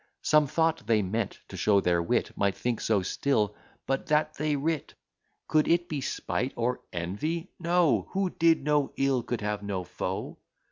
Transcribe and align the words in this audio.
Some 0.23 0.47
thought 0.47 0.87
they 0.87 1.03
meant 1.03 1.37
to 1.49 1.55
show 1.55 1.79
their 1.79 2.01
wit, 2.01 2.31
Might 2.35 2.57
think 2.57 2.81
so 2.81 3.03
still 3.03 3.55
"but 3.85 4.07
that 4.07 4.33
they 4.33 4.55
writ" 4.55 4.95
Could 5.47 5.67
it 5.67 5.87
be 5.87 6.01
spite 6.01 6.53
or 6.55 6.81
envy? 6.91 7.51
"No 7.59 8.07
Who 8.13 8.31
did 8.31 8.63
no 8.63 8.93
ill 8.97 9.21
could 9.21 9.41
have 9.41 9.61
no 9.61 9.83
foe." 9.83 10.39